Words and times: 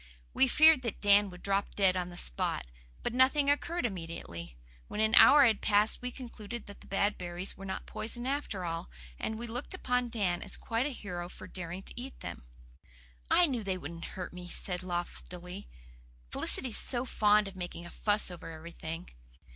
We 0.33 0.47
feared 0.47 0.81
that 0.81 0.99
Dan 0.99 1.29
would 1.29 1.43
drop 1.43 1.75
dead 1.75 1.95
on 1.95 2.09
the 2.09 2.17
spot. 2.17 2.65
But 3.03 3.13
nothing 3.13 3.51
occurred 3.51 3.85
immediately. 3.85 4.57
When 4.87 4.99
an 4.99 5.13
hour 5.13 5.45
had 5.45 5.61
passed 5.61 6.01
we 6.01 6.09
concluded 6.11 6.65
that 6.65 6.81
the 6.81 6.87
bad 6.87 7.19
berries 7.19 7.55
were 7.55 7.65
not 7.67 7.85
poison 7.85 8.25
after 8.25 8.65
all, 8.65 8.89
and 9.19 9.37
we 9.37 9.45
looked 9.45 9.75
upon 9.75 10.09
Dan 10.09 10.41
as 10.41 10.57
quite 10.57 10.87
a 10.87 10.89
hero 10.89 11.29
for 11.29 11.45
daring 11.45 11.83
to 11.83 11.93
eat 12.01 12.19
them. 12.21 12.45
"I 13.29 13.45
knew 13.45 13.63
they 13.63 13.77
wouldn't 13.77 14.05
hurt 14.17 14.33
me," 14.33 14.45
he 14.45 14.49
said 14.51 14.81
loftily. 14.81 15.69
"Felicity's 16.31 16.79
so 16.79 17.05
fond 17.05 17.47
of 17.47 17.55
making 17.55 17.85
a 17.85 17.91
fuss 17.91 18.31
over 18.31 18.49
everything." 18.51 19.11